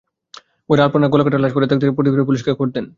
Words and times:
ঘরে 0.69 0.81
আলপনার 0.83 1.11
গলাকাটা 1.13 1.37
লাশ 1.37 1.51
পড়ে 1.55 1.67
থাকতে 1.69 1.83
দেখে 1.83 1.95
প্রতিবেশীরা 1.97 2.27
পুলিশকে 2.29 2.51
খবর 2.51 2.69
দেন। 2.75 2.85